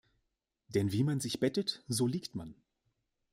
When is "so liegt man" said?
1.87-2.55